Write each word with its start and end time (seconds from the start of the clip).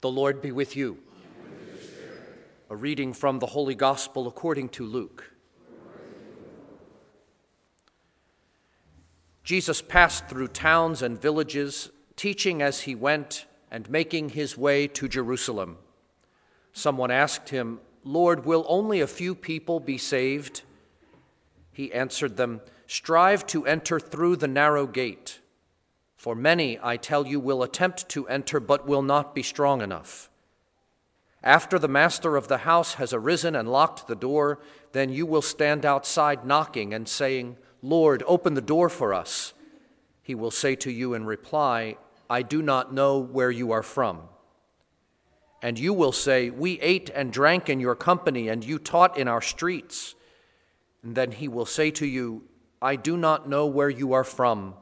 The 0.00 0.10
Lord 0.10 0.40
be 0.40 0.50
with 0.50 0.76
you. 0.76 0.98
A 2.70 2.76
reading 2.76 3.12
from 3.12 3.38
the 3.38 3.46
Holy 3.46 3.74
Gospel 3.74 4.26
according 4.26 4.70
to 4.70 4.86
Luke. 4.86 5.30
Jesus 9.44 9.82
passed 9.82 10.26
through 10.26 10.48
towns 10.48 11.02
and 11.02 11.20
villages, 11.20 11.90
teaching 12.16 12.62
as 12.62 12.82
he 12.82 12.94
went 12.94 13.44
and 13.70 13.90
making 13.90 14.30
his 14.30 14.56
way 14.56 14.86
to 14.86 15.06
Jerusalem. 15.06 15.76
Someone 16.72 17.10
asked 17.10 17.50
him, 17.50 17.80
Lord, 18.02 18.46
will 18.46 18.64
only 18.68 19.02
a 19.02 19.06
few 19.06 19.34
people 19.34 19.80
be 19.80 19.98
saved? 19.98 20.62
He 21.72 21.92
answered 21.92 22.38
them, 22.38 22.62
Strive 22.86 23.46
to 23.48 23.66
enter 23.66 24.00
through 24.00 24.36
the 24.36 24.48
narrow 24.48 24.86
gate. 24.86 25.39
For 26.20 26.34
many, 26.34 26.78
I 26.82 26.98
tell 26.98 27.26
you, 27.26 27.40
will 27.40 27.62
attempt 27.62 28.10
to 28.10 28.28
enter, 28.28 28.60
but 28.60 28.86
will 28.86 29.00
not 29.00 29.34
be 29.34 29.42
strong 29.42 29.80
enough. 29.80 30.28
After 31.42 31.78
the 31.78 31.88
master 31.88 32.36
of 32.36 32.46
the 32.46 32.58
house 32.58 32.96
has 32.96 33.14
arisen 33.14 33.56
and 33.56 33.66
locked 33.66 34.06
the 34.06 34.14
door, 34.14 34.60
then 34.92 35.08
you 35.08 35.24
will 35.24 35.40
stand 35.40 35.86
outside 35.86 36.44
knocking 36.44 36.92
and 36.92 37.08
saying, 37.08 37.56
Lord, 37.80 38.22
open 38.26 38.52
the 38.52 38.60
door 38.60 38.90
for 38.90 39.14
us. 39.14 39.54
He 40.22 40.34
will 40.34 40.50
say 40.50 40.76
to 40.76 40.92
you 40.92 41.14
in 41.14 41.24
reply, 41.24 41.96
I 42.28 42.42
do 42.42 42.60
not 42.60 42.92
know 42.92 43.18
where 43.18 43.50
you 43.50 43.72
are 43.72 43.82
from. 43.82 44.20
And 45.62 45.78
you 45.78 45.94
will 45.94 46.12
say, 46.12 46.50
We 46.50 46.78
ate 46.82 47.08
and 47.14 47.32
drank 47.32 47.70
in 47.70 47.80
your 47.80 47.94
company, 47.96 48.50
and 48.50 48.62
you 48.62 48.78
taught 48.78 49.16
in 49.16 49.26
our 49.26 49.40
streets. 49.40 50.14
And 51.02 51.14
then 51.14 51.32
he 51.32 51.48
will 51.48 51.64
say 51.64 51.90
to 51.92 52.04
you, 52.04 52.42
I 52.82 52.96
do 52.96 53.16
not 53.16 53.48
know 53.48 53.64
where 53.64 53.88
you 53.88 54.12
are 54.12 54.22
from. 54.22 54.74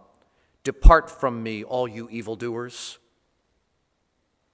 Depart 0.65 1.11
from 1.11 1.43
me, 1.43 1.65
all 1.65 1.89
you 1.89 2.09
evildoers. 2.11 2.99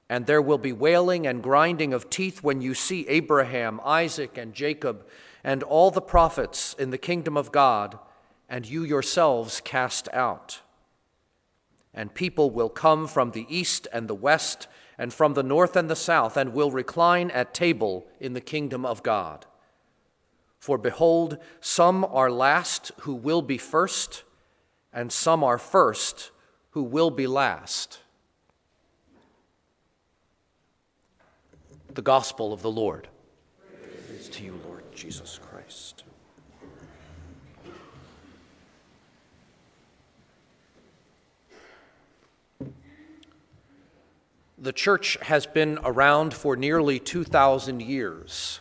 And 0.09 0.27
there 0.27 0.43
will 0.43 0.59
be 0.59 0.73
wailing 0.73 1.27
and 1.27 1.43
grinding 1.43 1.93
of 1.93 2.11
teeth 2.11 2.43
when 2.43 2.61
you 2.61 2.75
see 2.75 3.09
Abraham, 3.09 3.81
Isaac, 3.85 4.37
and 4.37 4.55
Jacob, 4.55 5.07
and 5.43 5.63
all 5.63 5.91
the 5.91 6.03
prophets 6.03 6.75
in 6.79 6.91
the 6.91 6.99
kingdom 6.99 7.37
of 7.37 7.53
God, 7.53 7.99
and 8.49 8.67
you 8.69 8.85
yourselves 8.85 9.61
cast 9.63 10.09
out. 10.13 10.61
And 11.93 12.15
people 12.15 12.51
will 12.51 12.69
come 12.69 13.07
from 13.07 13.31
the 13.31 13.47
east 13.49 13.89
and 13.93 14.09
the 14.09 14.15
west, 14.15 14.69
and 14.99 15.13
from 15.13 15.35
the 15.35 15.43
north 15.43 15.75
and 15.75 15.89
the 15.91 15.97
south, 15.97 16.37
and 16.37 16.53
will 16.53 16.71
recline 16.71 17.31
at 17.31 17.55
table 17.55 18.07
in 18.21 18.35
the 18.35 18.41
kingdom 18.41 18.85
of 18.85 19.03
God. 19.03 19.47
For 20.59 20.79
behold, 20.79 21.39
some 21.61 22.05
are 22.05 22.31
last 22.31 22.93
who 23.01 23.15
will 23.15 23.43
be 23.43 23.59
first 23.59 24.23
and 24.95 25.11
some 25.11 25.43
are 25.43 25.59
first 25.59 26.31
who 26.71 26.85
will 26.85 27.11
be 27.11 27.27
last. 27.27 27.99
The 31.93 32.03
Gospel 32.03 32.53
of 32.53 32.63
the 32.63 32.71
Lord. 32.71 33.09
Praise 34.09 34.29
to 34.29 34.45
you, 34.45 34.59
Lord 34.67 34.85
Jesus 34.95 35.39
Christ. 35.43 36.05
The 44.57 44.73
church 44.73 45.19
has 45.23 45.45
been 45.45 45.79
around 45.85 46.33
for 46.33 46.57
nearly 46.57 46.99
2,000 46.99 47.83
years. 47.83 48.61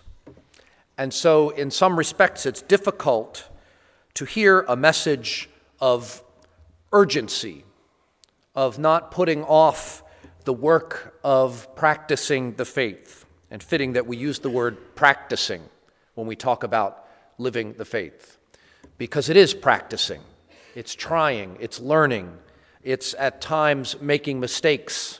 And 0.97 1.13
so, 1.13 1.51
in 1.51 1.71
some 1.71 1.97
respects, 1.97 2.45
it's 2.45 2.61
difficult 2.61 3.49
to 4.15 4.25
hear 4.25 4.61
a 4.67 4.75
message 4.75 5.49
of 5.83 6.23
urgency 6.93 7.65
of 8.55 8.79
not 8.79 9.11
putting 9.11 9.43
off 9.43 10.01
the 10.45 10.53
work 10.53 11.19
of 11.25 11.75
practicing 11.75 12.53
the 12.53 12.63
faith. 12.63 13.25
And 13.51 13.61
fitting 13.61 13.93
that 13.93 14.07
we 14.07 14.15
use 14.15 14.39
the 14.39 14.49
word 14.49 14.95
practicing 14.95 15.61
when 16.15 16.25
we 16.25 16.37
talk 16.37 16.63
about 16.63 17.05
living 17.37 17.73
the 17.73 17.83
faith. 17.83 18.37
Because 18.97 19.27
it 19.27 19.35
is 19.35 19.53
practicing, 19.53 20.21
it's 20.73 20.95
trying, 20.95 21.57
it's 21.59 21.81
learning, 21.81 22.31
it's 22.81 23.13
at 23.19 23.41
times 23.41 23.99
making 23.99 24.39
mistakes 24.39 25.19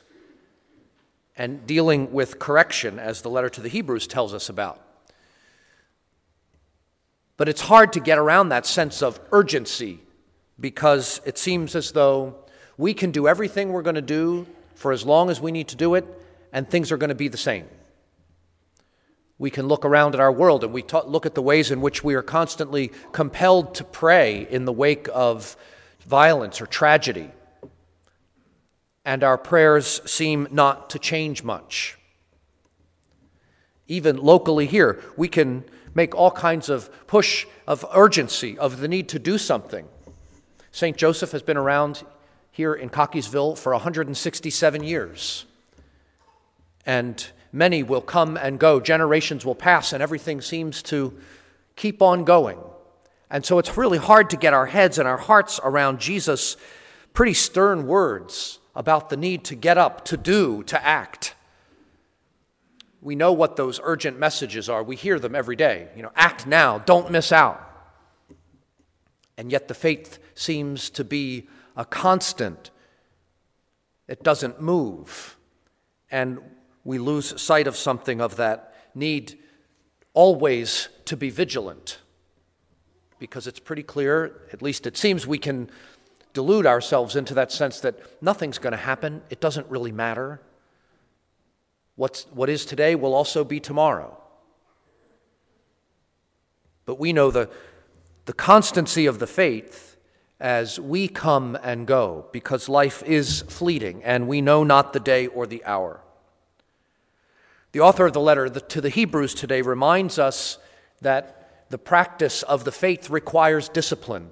and 1.36 1.66
dealing 1.66 2.10
with 2.10 2.38
correction, 2.38 2.98
as 2.98 3.20
the 3.20 3.28
letter 3.28 3.50
to 3.50 3.60
the 3.60 3.68
Hebrews 3.68 4.06
tells 4.06 4.32
us 4.32 4.48
about. 4.48 4.80
But 7.36 7.50
it's 7.50 7.60
hard 7.60 7.92
to 7.92 8.00
get 8.00 8.16
around 8.16 8.48
that 8.48 8.64
sense 8.64 9.02
of 9.02 9.20
urgency 9.30 10.00
because 10.58 11.20
it 11.24 11.38
seems 11.38 11.74
as 11.74 11.92
though 11.92 12.34
we 12.76 12.94
can 12.94 13.10
do 13.10 13.28
everything 13.28 13.72
we're 13.72 13.82
going 13.82 13.94
to 13.94 14.02
do 14.02 14.46
for 14.74 14.92
as 14.92 15.04
long 15.04 15.30
as 15.30 15.40
we 15.40 15.52
need 15.52 15.68
to 15.68 15.76
do 15.76 15.94
it, 15.94 16.04
and 16.52 16.68
things 16.68 16.92
are 16.92 16.96
going 16.96 17.08
to 17.08 17.14
be 17.14 17.28
the 17.28 17.36
same. 17.36 17.66
We 19.38 19.50
can 19.50 19.66
look 19.66 19.84
around 19.84 20.14
at 20.14 20.20
our 20.20 20.32
world 20.32 20.62
and 20.62 20.72
we 20.72 20.82
ta- 20.82 21.02
look 21.06 21.26
at 21.26 21.34
the 21.34 21.42
ways 21.42 21.70
in 21.70 21.80
which 21.80 22.04
we 22.04 22.14
are 22.14 22.22
constantly 22.22 22.92
compelled 23.12 23.74
to 23.76 23.84
pray 23.84 24.46
in 24.48 24.64
the 24.64 24.72
wake 24.72 25.08
of 25.12 25.56
violence 26.06 26.60
or 26.60 26.66
tragedy. 26.66 27.30
And 29.04 29.24
our 29.24 29.36
prayers 29.36 30.00
seem 30.08 30.48
not 30.50 30.90
to 30.90 30.98
change 30.98 31.42
much. 31.42 31.98
Even 33.88 34.16
locally 34.16 34.66
here, 34.66 35.02
we 35.16 35.28
can 35.28 35.64
make 35.94 36.14
all 36.14 36.30
kinds 36.30 36.68
of 36.68 36.88
push 37.06 37.46
of 37.66 37.84
urgency, 37.92 38.56
of 38.58 38.80
the 38.80 38.88
need 38.88 39.08
to 39.10 39.18
do 39.18 39.36
something. 39.36 39.86
St. 40.74 40.96
Joseph 40.96 41.30
has 41.30 41.42
been 41.42 41.56
around 41.56 42.02
here 42.50 42.74
in 42.74 42.90
Cockeysville 42.90 43.56
for 43.56 43.72
167 43.72 44.82
years. 44.82 45.44
And 46.84 47.24
many 47.52 47.84
will 47.84 48.00
come 48.00 48.36
and 48.36 48.58
go, 48.58 48.80
generations 48.80 49.44
will 49.44 49.54
pass, 49.54 49.92
and 49.92 50.02
everything 50.02 50.40
seems 50.40 50.82
to 50.82 51.16
keep 51.76 52.02
on 52.02 52.24
going. 52.24 52.58
And 53.30 53.46
so 53.46 53.60
it's 53.60 53.76
really 53.76 53.98
hard 53.98 54.30
to 54.30 54.36
get 54.36 54.52
our 54.52 54.66
heads 54.66 54.98
and 54.98 55.06
our 55.06 55.16
hearts 55.16 55.60
around 55.62 56.00
Jesus' 56.00 56.56
pretty 57.12 57.34
stern 57.34 57.86
words 57.86 58.58
about 58.74 59.10
the 59.10 59.16
need 59.16 59.44
to 59.44 59.54
get 59.54 59.78
up, 59.78 60.04
to 60.06 60.16
do, 60.16 60.64
to 60.64 60.84
act. 60.84 61.36
We 63.00 63.14
know 63.14 63.32
what 63.32 63.54
those 63.54 63.78
urgent 63.80 64.18
messages 64.18 64.68
are. 64.68 64.82
We 64.82 64.96
hear 64.96 65.20
them 65.20 65.36
every 65.36 65.54
day. 65.54 65.86
You 65.94 66.02
know, 66.02 66.12
act 66.16 66.48
now, 66.48 66.78
don't 66.80 67.12
miss 67.12 67.30
out. 67.30 67.73
And 69.36 69.50
yet 69.50 69.68
the 69.68 69.74
faith 69.74 70.18
seems 70.34 70.90
to 70.90 71.04
be 71.04 71.48
a 71.76 71.84
constant. 71.84 72.70
It 74.06 74.22
doesn't 74.22 74.60
move. 74.60 75.36
And 76.10 76.40
we 76.84 76.98
lose 76.98 77.40
sight 77.40 77.66
of 77.66 77.76
something 77.76 78.20
of 78.20 78.36
that 78.36 78.74
need 78.94 79.38
always 80.12 80.88
to 81.06 81.16
be 81.16 81.30
vigilant. 81.30 81.98
Because 83.18 83.46
it's 83.46 83.58
pretty 83.58 83.82
clear, 83.82 84.42
at 84.52 84.62
least 84.62 84.86
it 84.86 84.96
seems, 84.96 85.26
we 85.26 85.38
can 85.38 85.70
delude 86.32 86.66
ourselves 86.66 87.16
into 87.16 87.34
that 87.34 87.50
sense 87.50 87.80
that 87.80 87.98
nothing's 88.22 88.58
going 88.58 88.72
to 88.72 88.76
happen. 88.76 89.22
It 89.30 89.40
doesn't 89.40 89.68
really 89.68 89.92
matter. 89.92 90.40
What's, 91.96 92.24
what 92.34 92.50
is 92.50 92.66
today 92.66 92.94
will 92.94 93.14
also 93.14 93.44
be 93.44 93.60
tomorrow. 93.60 94.20
But 96.86 96.98
we 96.98 97.12
know 97.12 97.30
the, 97.30 97.48
the 98.26 98.32
constancy 98.32 99.06
of 99.06 99.18
the 99.18 99.26
faith 99.26 99.96
as 100.40 100.80
we 100.80 101.08
come 101.08 101.56
and 101.62 101.86
go, 101.86 102.26
because 102.32 102.68
life 102.68 103.02
is 103.04 103.42
fleeting 103.42 104.02
and 104.04 104.28
we 104.28 104.40
know 104.40 104.64
not 104.64 104.92
the 104.92 105.00
day 105.00 105.26
or 105.26 105.46
the 105.46 105.64
hour. 105.64 106.00
The 107.72 107.80
author 107.80 108.06
of 108.06 108.12
the 108.12 108.20
letter 108.20 108.48
to 108.48 108.80
the 108.80 108.88
Hebrews 108.88 109.34
today 109.34 109.62
reminds 109.62 110.18
us 110.18 110.58
that 111.00 111.66
the 111.70 111.78
practice 111.78 112.42
of 112.42 112.64
the 112.64 112.72
faith 112.72 113.10
requires 113.10 113.68
discipline. 113.68 114.30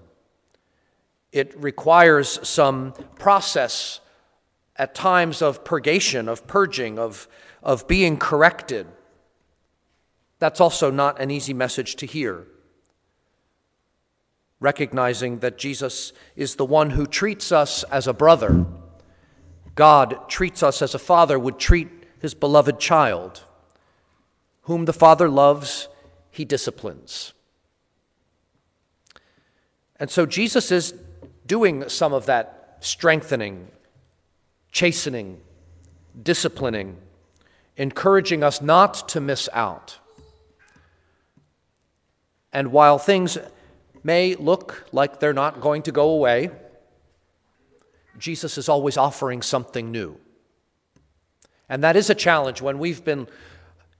It 1.32 1.58
requires 1.60 2.46
some 2.46 2.92
process 3.18 4.00
at 4.76 4.94
times 4.94 5.42
of 5.42 5.64
purgation, 5.64 6.28
of 6.28 6.46
purging, 6.46 6.98
of, 6.98 7.28
of 7.62 7.88
being 7.88 8.16
corrected. 8.16 8.86
That's 10.38 10.60
also 10.60 10.90
not 10.90 11.20
an 11.20 11.30
easy 11.30 11.54
message 11.54 11.96
to 11.96 12.06
hear 12.06 12.46
recognizing 14.62 15.40
that 15.40 15.58
Jesus 15.58 16.12
is 16.36 16.54
the 16.54 16.64
one 16.64 16.90
who 16.90 17.04
treats 17.06 17.50
us 17.50 17.82
as 17.84 18.06
a 18.06 18.14
brother. 18.14 18.64
God 19.74 20.28
treats 20.28 20.62
us 20.62 20.80
as 20.80 20.94
a 20.94 20.98
father 20.98 21.38
would 21.38 21.58
treat 21.58 21.88
his 22.20 22.32
beloved 22.32 22.78
child. 22.78 23.44
Whom 24.62 24.84
the 24.84 24.92
Father 24.92 25.28
loves, 25.28 25.88
he 26.30 26.44
disciplines. 26.44 27.32
And 29.96 30.08
so 30.08 30.24
Jesus 30.24 30.70
is 30.70 30.94
doing 31.46 31.88
some 31.88 32.12
of 32.12 32.26
that 32.26 32.78
strengthening, 32.80 33.68
chastening, 34.70 35.40
disciplining, 36.22 36.98
encouraging 37.76 38.44
us 38.44 38.62
not 38.62 39.08
to 39.08 39.20
miss 39.20 39.48
out. 39.52 39.98
And 42.52 42.70
while 42.70 42.98
things 42.98 43.38
may 44.02 44.34
look 44.34 44.86
like 44.92 45.20
they're 45.20 45.32
not 45.32 45.60
going 45.60 45.82
to 45.82 45.92
go 45.92 46.10
away, 46.10 46.50
Jesus 48.18 48.58
is 48.58 48.68
always 48.68 48.96
offering 48.96 49.42
something 49.42 49.90
new. 49.90 50.16
And 51.68 51.82
that 51.84 51.96
is 51.96 52.10
a 52.10 52.14
challenge 52.14 52.60
when 52.60 52.78
we've 52.78 53.04
been 53.04 53.28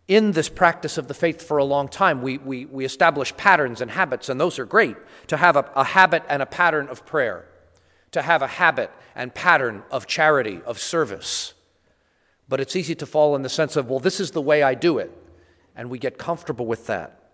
in 0.09 0.33
this 0.33 0.49
practice 0.49 0.99
of 0.99 1.09
the 1.09 1.15
faith 1.15 1.41
for 1.41 1.59
a 1.59 1.65
long 1.65 1.89
time. 1.89 2.21
We, 2.21 2.39
we, 2.39 2.67
we 2.67 2.85
establish 2.85 3.35
patterns 3.37 3.81
and 3.81 3.91
habits, 3.91 4.29
and 4.29 4.41
those 4.41 4.59
are 4.59 4.67
great 4.67 4.97
to 5.29 5.37
have 5.37 5.57
a, 5.57 5.71
a 5.75 5.85
habit 5.85 6.23
and 6.29 6.43
a 6.43 6.47
pattern 6.47 6.89
of 6.89 7.07
prayer, 7.07 7.47
to 8.11 8.21
have 8.21 8.43
a 8.43 8.47
habit 8.47 8.91
and 9.15 9.35
pattern 9.35 9.83
of 9.91 10.07
charity, 10.07 10.61
of 10.67 10.79
service. 10.79 11.55
But 12.49 12.61
it's 12.61 12.77
easy 12.77 12.95
to 12.97 13.07
fall 13.07 13.35
in 13.37 13.43
the 13.43 13.49
sense 13.49 13.77
of, 13.77 13.89
well, 13.89 14.01
this 14.01 14.21
is 14.21 14.33
the 14.33 14.43
way 14.43 14.63
I 14.63 14.75
do 14.75 14.99
it. 14.99 15.17
And 15.75 15.89
we 15.89 15.99
get 15.99 16.19
comfortable 16.19 16.67
with 16.67 16.87
that. 16.89 17.31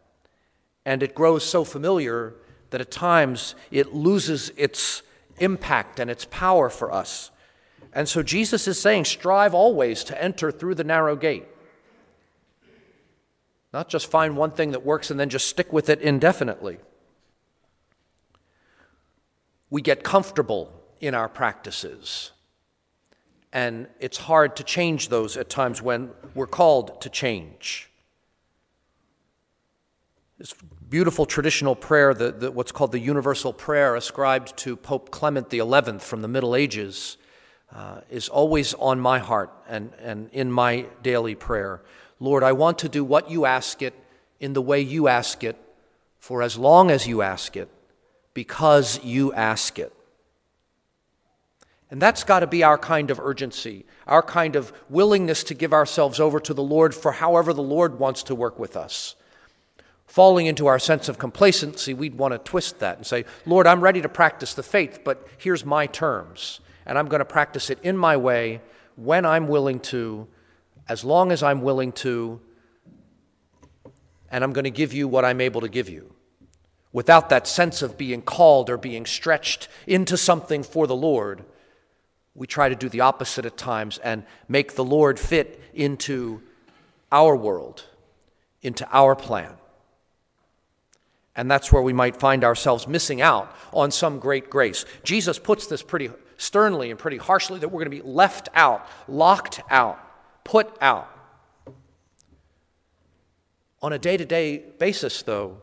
And 0.84 1.02
it 1.02 1.14
grows 1.14 1.44
so 1.44 1.64
familiar 1.64 2.34
that 2.70 2.80
at 2.80 2.90
times 2.90 3.54
it 3.70 3.94
loses 3.94 4.50
its 4.56 5.02
impact 5.38 5.98
and 6.00 6.10
its 6.10 6.26
power 6.30 6.68
for 6.68 6.92
us. 6.92 7.30
And 7.92 8.08
so 8.08 8.22
Jesus 8.22 8.68
is 8.68 8.80
saying, 8.80 9.06
strive 9.06 9.54
always 9.54 10.04
to 10.04 10.22
enter 10.22 10.50
through 10.50 10.74
the 10.74 10.84
narrow 10.84 11.16
gate. 11.16 11.46
Not 13.72 13.88
just 13.88 14.10
find 14.10 14.36
one 14.36 14.50
thing 14.50 14.72
that 14.72 14.84
works 14.84 15.10
and 15.10 15.18
then 15.18 15.28
just 15.28 15.46
stick 15.46 15.72
with 15.72 15.88
it 15.88 16.00
indefinitely. 16.00 16.78
We 19.70 19.82
get 19.82 20.02
comfortable 20.02 20.72
in 21.00 21.14
our 21.14 21.28
practices, 21.28 22.32
and 23.52 23.86
it's 24.00 24.16
hard 24.16 24.56
to 24.56 24.64
change 24.64 25.10
those 25.10 25.36
at 25.36 25.50
times 25.50 25.82
when 25.82 26.10
we're 26.34 26.46
called 26.46 27.00
to 27.02 27.10
change. 27.10 27.90
This 30.38 30.55
beautiful 30.88 31.26
traditional 31.26 31.75
prayer, 31.75 32.14
the, 32.14 32.31
the, 32.31 32.52
what's 32.52 32.70
called 32.70 32.93
the 32.93 33.00
universal 33.00 33.52
prayer, 33.52 33.96
ascribed 33.96 34.56
to 34.58 34.76
Pope 34.76 35.11
Clement 35.11 35.50
XI 35.50 35.99
from 35.99 36.23
the 36.23 36.29
Middle 36.29 36.55
Ages, 36.55 37.17
uh, 37.75 38.02
is 38.08 38.29
always 38.29 38.73
on 38.75 39.00
my 39.00 39.19
heart 39.19 39.50
and, 39.69 39.93
and 40.00 40.31
in 40.31 40.52
my 40.52 40.87
daily 41.02 41.35
prayer. 41.35 41.82
Lord, 42.20 42.44
I 42.44 42.52
want 42.52 42.79
to 42.79 42.88
do 42.88 43.02
what 43.02 43.29
you 43.29 43.46
ask 43.46 43.82
it 43.82 43.94
in 44.38 44.52
the 44.52 44.62
way 44.62 44.81
you 44.81 45.08
ask 45.08 45.43
it 45.43 45.56
for 46.20 46.40
as 46.40 46.56
long 46.56 46.93
as 46.93 47.05
you 47.08 47.20
ask 47.20 47.56
it, 47.56 47.69
because 48.32 49.02
you 49.02 49.32
ask 49.32 49.76
it. 49.76 49.93
And 51.90 52.00
that's 52.00 52.23
got 52.23 52.40
to 52.40 52.46
be 52.46 52.62
our 52.62 52.79
kind 52.79 53.11
of 53.11 53.19
urgency, 53.19 53.87
our 54.06 54.23
kind 54.23 54.55
of 54.55 54.73
willingness 54.88 55.43
to 55.44 55.55
give 55.55 55.73
ourselves 55.73 56.20
over 56.20 56.38
to 56.38 56.55
the 56.55 56.62
Lord 56.62 56.94
for 56.94 57.11
however 57.11 57.52
the 57.52 57.61
Lord 57.61 57.99
wants 57.99 58.23
to 58.25 58.37
work 58.37 58.56
with 58.56 58.76
us. 58.76 59.17
Falling 60.08 60.46
into 60.46 60.66
our 60.66 60.81
sense 60.81 61.08
of 61.08 61.19
complacency, 61.19 61.94
we'd 61.94 62.16
want 62.16 62.32
to 62.32 62.38
twist 62.38 62.81
that 62.81 62.96
and 62.96 63.06
say, 63.06 63.25
Lord, 63.46 63.66
I'm 63.66 63.81
ready 63.81 64.02
to 64.02 64.08
practice 64.08 64.55
the 64.55 64.62
faith, 64.62 65.00
but 65.05 65.26
here's 65.38 65.64
my 65.64 65.87
terms 65.87 66.60
and 66.88 66.99
I'm 66.99 67.06
going 67.06 67.20
to 67.20 67.26
practice 67.26 67.70
it 67.70 67.78
in 67.82 67.96
my 67.96 68.16
way 68.16 68.62
when 68.96 69.26
I'm 69.26 69.46
willing 69.46 69.78
to, 69.81 70.26
as 70.88 71.05
long 71.05 71.31
as 71.31 71.43
I'm 71.43 71.60
willing 71.60 71.93
to, 71.93 72.40
and 74.31 74.43
I'm 74.43 74.55
going 74.55 74.64
to 74.64 74.70
give 74.70 74.94
you 74.94 75.06
what 75.06 75.25
I'm 75.25 75.40
able 75.40 75.60
to 75.60 75.69
give 75.69 75.88
you. 75.90 76.14
Without 76.90 77.28
that 77.28 77.46
sense 77.46 77.82
of 77.82 77.99
being 77.99 78.22
called 78.22 78.70
or 78.70 78.78
being 78.78 79.04
stretched 79.04 79.69
into 79.87 80.16
something 80.16 80.62
for 80.62 80.87
the 80.87 80.96
Lord, 80.96 81.44
we 82.34 82.46
try 82.46 82.70
to 82.70 82.75
do 82.75 82.88
the 82.88 83.00
opposite 83.00 83.44
at 83.44 83.58
times 83.58 83.99
and 83.99 84.25
make 84.49 84.75
the 84.75 84.84
Lord 84.84 85.19
fit 85.19 85.61
into 85.75 86.40
our 87.12 87.37
world, 87.37 87.84
into 88.62 88.88
our 88.90 89.14
plan. 89.14 89.52
And 91.38 91.49
that's 91.49 91.73
where 91.73 91.81
we 91.81 91.93
might 91.93 92.17
find 92.17 92.43
ourselves 92.43 92.88
missing 92.88 93.23
out 93.23 93.55
on 93.73 93.93
some 93.93 94.19
great 94.19 94.50
grace. 94.50 94.85
Jesus 95.05 95.38
puts 95.38 95.69
this 95.69 95.85
pretty 95.85 96.11
sternly 96.37 96.90
and 96.90 96.99
pretty 96.99 97.17
harshly 97.17 97.61
that 97.61 97.69
we're 97.69 97.85
going 97.85 97.96
to 97.96 98.02
be 98.02 98.11
left 98.11 98.49
out, 98.55 98.85
locked 99.06 99.61
out, 99.70 100.00
put 100.43 100.76
out. 100.81 101.08
On 103.81 103.93
a 103.93 104.00
day 104.00 104.17
to 104.17 104.25
day 104.25 104.64
basis, 104.81 105.23
though, 105.23 105.62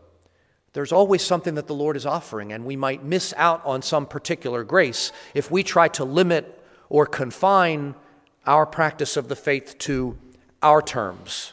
there's 0.71 0.93
always 0.93 1.21
something 1.21 1.55
that 1.55 1.67
the 1.67 1.75
Lord 1.75 1.97
is 1.97 2.05
offering, 2.05 2.53
and 2.53 2.63
we 2.63 2.77
might 2.77 3.03
miss 3.03 3.33
out 3.35 3.61
on 3.65 3.81
some 3.81 4.05
particular 4.05 4.63
grace 4.63 5.11
if 5.33 5.51
we 5.51 5.61
try 5.61 5.89
to 5.89 6.05
limit 6.05 6.63
or 6.87 7.05
confine 7.05 7.95
our 8.45 8.65
practice 8.65 9.17
of 9.17 9.27
the 9.27 9.35
faith 9.35 9.77
to 9.79 10.17
our 10.63 10.81
terms 10.81 11.51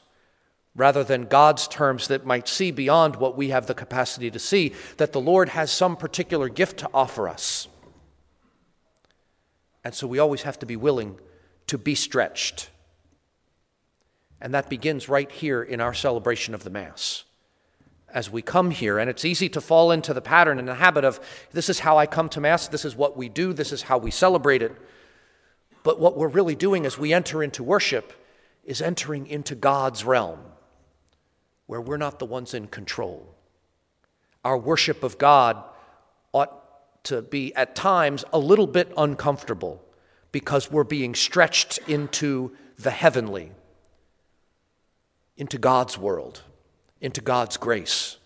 rather 0.74 1.04
than 1.04 1.26
God's 1.26 1.68
terms 1.68 2.08
that 2.08 2.24
might 2.24 2.48
see 2.48 2.70
beyond 2.70 3.16
what 3.16 3.36
we 3.36 3.50
have 3.50 3.66
the 3.66 3.74
capacity 3.74 4.30
to 4.30 4.38
see, 4.38 4.72
that 4.96 5.12
the 5.12 5.20
Lord 5.20 5.50
has 5.50 5.70
some 5.70 5.96
particular 5.96 6.48
gift 6.48 6.78
to 6.78 6.90
offer 6.94 7.28
us. 7.28 7.68
And 9.84 9.94
so 9.94 10.06
we 10.06 10.18
always 10.18 10.42
have 10.42 10.58
to 10.60 10.66
be 10.66 10.76
willing 10.76 11.18
to 11.66 11.76
be 11.76 11.94
stretched. 11.94 12.70
And 14.40 14.54
that 14.54 14.68
begins 14.68 15.08
right 15.08 15.30
here 15.30 15.62
in 15.62 15.80
our 15.80 15.94
celebration 15.94 16.54
of 16.54 16.64
the 16.64 16.70
Mass. 16.70 17.24
As 18.08 18.30
we 18.30 18.42
come 18.42 18.70
here, 18.70 18.98
and 18.98 19.08
it's 19.08 19.24
easy 19.24 19.48
to 19.50 19.60
fall 19.60 19.90
into 19.90 20.12
the 20.12 20.20
pattern 20.20 20.58
and 20.58 20.68
the 20.68 20.74
habit 20.74 21.04
of 21.04 21.20
this 21.52 21.68
is 21.68 21.78
how 21.78 21.96
I 21.96 22.06
come 22.06 22.28
to 22.30 22.40
Mass, 22.40 22.68
this 22.68 22.84
is 22.84 22.96
what 22.96 23.16
we 23.16 23.28
do, 23.28 23.52
this 23.52 23.72
is 23.72 23.82
how 23.82 23.98
we 23.98 24.10
celebrate 24.10 24.62
it. 24.62 24.76
But 25.82 25.98
what 25.98 26.16
we're 26.16 26.28
really 26.28 26.54
doing 26.54 26.86
as 26.86 26.98
we 26.98 27.12
enter 27.12 27.42
into 27.42 27.62
worship 27.62 28.12
is 28.64 28.82
entering 28.82 29.26
into 29.26 29.54
God's 29.54 30.04
realm, 30.04 30.38
where 31.72 31.80
we're 31.80 31.96
not 31.96 32.18
the 32.18 32.26
ones 32.26 32.52
in 32.52 32.66
control. 32.66 33.34
Our 34.44 34.58
worship 34.58 35.02
of 35.02 35.16
God 35.16 35.56
ought 36.30 36.52
to 37.04 37.22
be 37.22 37.54
at 37.54 37.74
times 37.74 38.26
a 38.30 38.38
little 38.38 38.66
bit 38.66 38.92
uncomfortable 38.94 39.82
because 40.32 40.70
we're 40.70 40.84
being 40.84 41.14
stretched 41.14 41.78
into 41.88 42.54
the 42.76 42.90
heavenly, 42.90 43.52
into 45.38 45.56
God's 45.56 45.96
world, 45.96 46.42
into 47.00 47.22
God's 47.22 47.56
grace. 47.56 48.18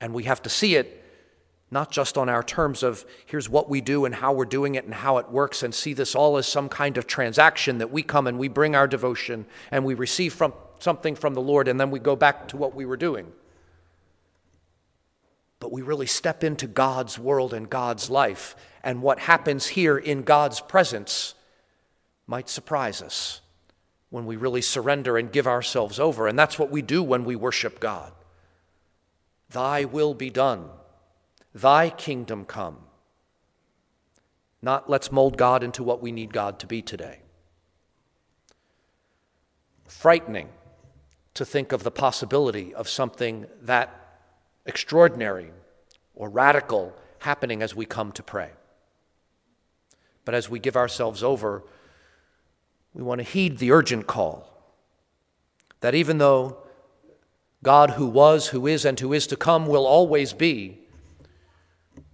And 0.00 0.12
we 0.12 0.24
have 0.24 0.42
to 0.42 0.48
see 0.48 0.74
it 0.74 1.04
not 1.70 1.92
just 1.92 2.18
on 2.18 2.28
our 2.28 2.42
terms 2.42 2.82
of 2.82 3.04
here's 3.26 3.48
what 3.48 3.70
we 3.70 3.80
do 3.80 4.04
and 4.04 4.16
how 4.16 4.32
we're 4.32 4.44
doing 4.44 4.74
it 4.74 4.84
and 4.84 4.94
how 4.94 5.18
it 5.18 5.30
works, 5.30 5.62
and 5.62 5.72
see 5.72 5.92
this 5.92 6.16
all 6.16 6.36
as 6.36 6.48
some 6.48 6.68
kind 6.68 6.98
of 6.98 7.06
transaction 7.06 7.78
that 7.78 7.92
we 7.92 8.02
come 8.02 8.26
and 8.26 8.40
we 8.40 8.48
bring 8.48 8.74
our 8.74 8.88
devotion 8.88 9.46
and 9.70 9.84
we 9.84 9.94
receive 9.94 10.32
from 10.34 10.52
something 10.78 11.14
from 11.14 11.34
the 11.34 11.40
Lord 11.40 11.68
and 11.68 11.80
then 11.80 11.90
we 11.90 11.98
go 11.98 12.16
back 12.16 12.48
to 12.48 12.56
what 12.56 12.74
we 12.74 12.84
were 12.84 12.96
doing 12.96 13.32
but 15.58 15.72
we 15.72 15.82
really 15.82 16.06
step 16.06 16.44
into 16.44 16.66
God's 16.66 17.18
world 17.18 17.54
and 17.54 17.68
God's 17.68 18.10
life. 18.10 18.56
And 18.82 19.02
what 19.02 19.18
happens 19.20 19.66
here 19.66 19.96
in 19.96 20.22
God's 20.22 20.60
presence 20.60 21.34
might 22.26 22.48
surprise 22.48 23.02
us 23.02 23.40
when 24.10 24.26
we 24.26 24.36
really 24.36 24.62
surrender 24.62 25.16
and 25.16 25.32
give 25.32 25.46
ourselves 25.46 25.98
over. 25.98 26.26
And 26.26 26.38
that's 26.38 26.58
what 26.58 26.70
we 26.70 26.82
do 26.82 27.02
when 27.02 27.24
we 27.24 27.36
worship 27.36 27.80
God. 27.80 28.12
Thy 29.50 29.84
will 29.84 30.14
be 30.14 30.30
done, 30.30 30.68
thy 31.54 31.90
kingdom 31.90 32.44
come. 32.44 32.78
Not 34.60 34.90
let's 34.90 35.12
mold 35.12 35.36
God 35.36 35.62
into 35.62 35.82
what 35.82 36.02
we 36.02 36.12
need 36.12 36.32
God 36.32 36.58
to 36.60 36.66
be 36.66 36.82
today. 36.82 37.20
Frightening 39.86 40.48
to 41.36 41.44
think 41.44 41.72
of 41.72 41.82
the 41.82 41.90
possibility 41.90 42.74
of 42.74 42.88
something 42.88 43.46
that 43.62 44.18
extraordinary 44.64 45.50
or 46.14 46.28
radical 46.28 46.94
happening 47.20 47.62
as 47.62 47.74
we 47.74 47.86
come 47.86 48.10
to 48.12 48.22
pray. 48.22 48.50
But 50.24 50.34
as 50.34 50.50
we 50.50 50.58
give 50.58 50.76
ourselves 50.76 51.22
over, 51.22 51.62
we 52.92 53.02
want 53.02 53.20
to 53.20 53.22
heed 53.24 53.58
the 53.58 53.70
urgent 53.70 54.06
call 54.06 54.52
that 55.80 55.94
even 55.94 56.18
though 56.18 56.56
God, 57.62 57.90
who 57.90 58.06
was, 58.06 58.48
who 58.48 58.66
is, 58.66 58.84
and 58.84 58.98
who 58.98 59.12
is 59.12 59.26
to 59.28 59.36
come, 59.36 59.66
will 59.66 59.86
always 59.86 60.32
be, 60.32 60.78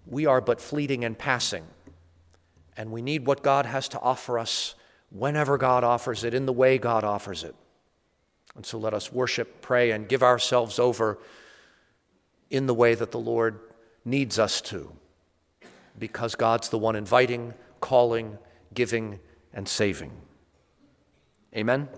we 0.06 0.26
are 0.26 0.40
but 0.40 0.60
fleeting 0.60 1.04
and 1.04 1.16
passing. 1.16 1.64
And 2.76 2.90
we 2.90 3.02
need 3.02 3.26
what 3.26 3.42
God 3.42 3.66
has 3.66 3.88
to 3.88 4.00
offer 4.00 4.38
us 4.38 4.74
whenever 5.10 5.58
God 5.58 5.84
offers 5.84 6.24
it, 6.24 6.34
in 6.34 6.46
the 6.46 6.52
way 6.52 6.78
God 6.78 7.04
offers 7.04 7.44
it. 7.44 7.54
And 8.54 8.66
so 8.66 8.78
let 8.78 8.94
us 8.94 9.12
worship, 9.12 9.62
pray, 9.62 9.90
and 9.90 10.08
give 10.08 10.22
ourselves 10.22 10.78
over 10.78 11.18
in 12.50 12.66
the 12.66 12.74
way 12.74 12.94
that 12.94 13.10
the 13.10 13.18
Lord 13.18 13.60
needs 14.04 14.38
us 14.38 14.60
to, 14.62 14.92
because 15.98 16.34
God's 16.34 16.68
the 16.68 16.78
one 16.78 16.96
inviting, 16.96 17.54
calling, 17.80 18.36
giving, 18.74 19.20
and 19.54 19.66
saving. 19.66 20.12
Amen. 21.56 21.88